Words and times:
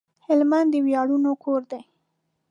هلمند 0.25 0.69
د 0.71 0.75
وياړونو 0.85 1.31
کور 1.43 1.61
دی 1.71 1.81